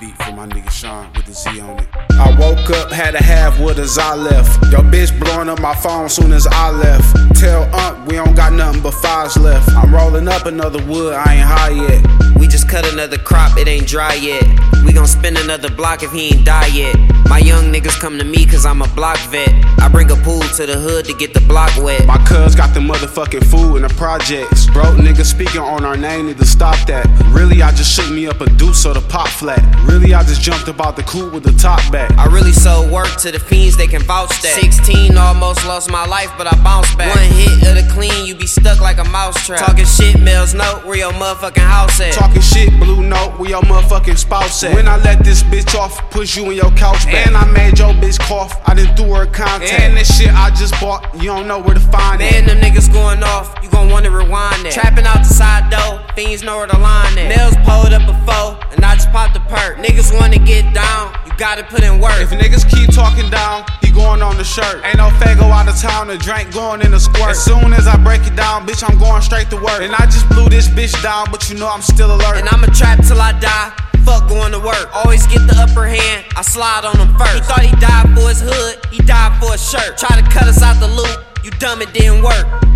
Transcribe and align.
beat 0.00 0.16
for 0.22 0.32
my 0.32 0.46
nigga 0.46 0.70
Sean 0.70 1.12
with 1.14 1.26
the 1.26 1.32
Z 1.32 1.60
on 1.60 1.78
it. 1.78 1.88
I 2.12 2.34
woke 2.38 2.70
up, 2.70 2.90
had 2.90 3.14
a 3.14 3.22
half 3.22 3.58
with 3.60 3.78
as 3.78 3.98
I 3.98 4.14
left. 4.14 4.62
Yo, 4.72 4.80
bitch 4.80 5.18
blowing 5.20 5.48
up 5.48 5.60
my 5.60 5.74
phone 5.74 6.08
soon 6.08 6.32
as 6.32 6.46
I 6.46 6.70
left. 6.70 7.36
Tell 7.36 7.62
Unc 7.74 8.08
we 8.08 8.16
don't 8.16 8.34
got 8.34 8.52
nothing 8.52 8.82
but 8.82 8.92
fives 8.92 9.36
left. 9.36 9.68
I'm 10.10 10.16
rolling 10.16 10.28
up 10.28 10.46
another 10.46 10.84
wood, 10.86 11.14
I 11.14 11.34
ain't 11.34 11.46
high 11.46 11.68
yet. 11.70 12.36
We 12.36 12.48
just 12.48 12.68
cut 12.68 12.84
another 12.92 13.16
crop, 13.16 13.56
it 13.56 13.68
ain't 13.68 13.86
dry 13.86 14.14
yet. 14.14 14.42
We 14.84 14.92
gon' 14.92 15.06
spin 15.06 15.36
another 15.36 15.70
block 15.70 16.02
if 16.02 16.10
he 16.10 16.34
ain't 16.34 16.44
die 16.44 16.66
yet. 16.66 16.96
My 17.28 17.38
young 17.38 17.72
niggas 17.72 17.96
come 18.00 18.18
to 18.18 18.24
me 18.24 18.44
cause 18.44 18.66
I'm 18.66 18.82
a 18.82 18.88
block 18.88 19.18
vet. 19.30 19.48
I 19.78 19.88
bring 19.88 20.10
a 20.10 20.16
pool 20.16 20.40
to 20.40 20.66
the 20.66 20.74
hood 20.74 21.04
to 21.04 21.14
get 21.14 21.32
the 21.32 21.40
block 21.42 21.70
wet. 21.76 22.04
My 22.06 22.18
cuz 22.26 22.56
got 22.56 22.74
the 22.74 22.80
motherfucking 22.80 23.44
food 23.44 23.76
in 23.76 23.82
the 23.82 23.88
projects. 23.90 24.66
Broke 24.66 24.96
niggas 24.96 25.26
speaking 25.26 25.60
on 25.60 25.84
our 25.84 25.96
name, 25.96 26.26
need 26.26 26.38
to 26.38 26.44
stop 26.44 26.74
that. 26.88 27.06
Really, 27.30 27.62
I 27.62 27.70
just 27.70 27.94
shook 27.94 28.10
me 28.10 28.26
up 28.26 28.40
a 28.40 28.50
deuce 28.50 28.82
so 28.82 28.92
the 28.92 29.00
pop 29.00 29.28
flat. 29.28 29.62
Really, 29.86 30.12
I 30.12 30.24
just 30.24 30.42
jumped 30.42 30.66
about 30.66 30.96
the 30.96 31.04
coupe 31.04 31.32
with 31.32 31.44
the 31.44 31.52
top 31.52 31.80
back. 31.92 32.10
I 32.18 32.26
really 32.26 32.52
sold 32.52 32.90
work 32.90 33.14
to 33.18 33.30
the 33.30 33.38
fiends, 33.38 33.76
they 33.76 33.86
can 33.86 34.02
vouch 34.02 34.42
that. 34.42 34.58
16, 34.60 35.16
almost 35.16 35.64
lost 35.66 35.88
my 35.88 36.04
life, 36.04 36.32
but 36.36 36.52
I 36.52 36.56
bounced 36.64 36.98
back. 36.98 37.14
One 37.14 37.30
a 39.50 39.60
mousetrap. 39.60 39.68
Talking 39.68 39.86
shit, 39.86 40.16
Mellz 40.16 40.54
note, 40.54 40.86
where 40.86 40.96
your 40.96 41.12
motherfucking 41.12 41.58
house 41.58 42.00
at? 42.00 42.12
Talking 42.12 42.42
shit, 42.42 42.70
blue 42.78 43.02
note, 43.02 43.38
where 43.38 43.50
your 43.50 43.62
motherfucking 43.62 44.18
spouse 44.18 44.62
at. 44.64 44.74
When 44.74 44.88
I 44.88 44.96
let 44.96 45.24
this 45.24 45.42
bitch 45.42 45.74
off, 45.78 45.98
push 46.10 46.36
you 46.36 46.50
in 46.50 46.56
your 46.56 46.70
couch 46.72 47.04
back. 47.06 47.26
And 47.26 47.36
I 47.36 47.44
made 47.52 47.78
your 47.78 47.92
bitch 47.94 48.18
cough, 48.20 48.60
I 48.66 48.74
didn't 48.74 48.96
threw 48.96 49.12
her 49.14 49.26
contact. 49.26 49.72
And 49.80 49.96
this 49.96 50.16
shit 50.16 50.32
I 50.32 50.50
just 50.50 50.78
bought, 50.80 51.14
you 51.14 51.26
don't 51.26 51.46
know 51.46 51.58
where 51.58 51.74
to 51.74 51.80
find 51.80 52.20
it. 52.20 52.32
Man, 52.32 52.46
them 52.46 52.60
niggas 52.60 52.92
going 52.92 53.22
off, 53.22 53.54
you 53.62 53.70
gon' 53.70 53.90
wanna 53.90 54.10
rewind 54.10 54.64
that. 54.64 54.72
Trapping 54.72 55.06
out 55.06 55.18
the 55.18 55.34
side 55.34 55.70
door, 55.70 56.00
fiends 56.14 56.42
know 56.42 56.58
where 56.58 56.66
the 56.66 56.78
line 56.78 57.18
at. 57.18 57.32
Mellz 57.32 57.56
pulled 57.64 57.92
up 57.92 58.02
a 58.08 58.14
foe, 58.26 58.58
and 58.72 58.84
I 58.84 58.94
just 58.94 59.10
popped 59.10 59.34
the 59.34 59.40
perk. 59.40 59.78
Niggas 59.78 60.18
wanna 60.18 60.38
get 60.38 60.72
down, 60.74 61.14
you 61.26 61.32
gotta 61.36 61.64
put 61.64 61.82
in 61.82 62.00
work. 62.00 62.20
If 62.20 62.30
niggas 62.30 62.68
keep 62.68 62.90
talking 62.94 63.30
down, 63.30 63.64
he 63.82 63.90
going 63.90 64.22
on 64.22 64.36
the 64.36 64.44
shirt. 64.44 64.84
Ain't 64.84 64.98
no 64.98 65.08
fago 65.18 65.49
of 65.70 65.80
town, 65.80 66.08
the 66.08 66.18
drink 66.18 66.52
going 66.52 66.82
in 66.82 66.90
the 66.90 66.98
squirt. 66.98 67.30
As 67.30 67.44
soon 67.44 67.72
as 67.72 67.86
I 67.86 67.96
break 68.02 68.26
it 68.26 68.34
down, 68.34 68.66
bitch, 68.66 68.82
I'm 68.82 68.98
going 68.98 69.22
straight 69.22 69.48
to 69.50 69.56
work. 69.56 69.80
And 69.80 69.94
I 69.94 70.06
just 70.06 70.28
blew 70.28 70.48
this 70.48 70.68
bitch 70.68 70.94
down, 71.02 71.26
but 71.30 71.48
you 71.48 71.56
know 71.58 71.68
I'm 71.68 71.82
still 71.82 72.14
alert. 72.14 72.36
And 72.36 72.48
I'ma 72.48 72.66
trap 72.74 72.98
till 73.06 73.20
I 73.20 73.32
die. 73.38 73.72
Fuck 74.04 74.28
going 74.28 74.52
to 74.52 74.58
work. 74.58 74.90
Always 74.94 75.26
get 75.26 75.46
the 75.46 75.54
upper 75.58 75.86
hand. 75.86 76.24
I 76.36 76.42
slide 76.42 76.84
on 76.84 76.98
him 76.98 77.14
first. 77.16 77.34
He 77.34 77.40
thought 77.40 77.62
he 77.62 77.76
died 77.76 78.06
for 78.16 78.28
his 78.28 78.40
hood. 78.42 78.84
He 78.90 78.98
died 78.98 79.38
for 79.40 79.52
his 79.52 79.62
shirt. 79.62 79.96
Try 79.98 80.20
to 80.20 80.26
cut 80.30 80.48
us 80.48 80.62
out 80.62 80.80
the 80.80 80.88
loop. 80.88 81.24
You 81.44 81.50
dumb, 81.52 81.82
it 81.82 81.92
didn't 81.92 82.22
work. 82.22 82.69